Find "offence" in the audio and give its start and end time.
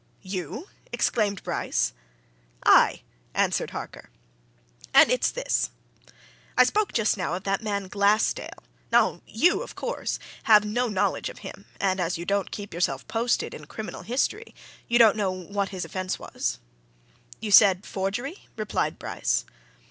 15.85-16.17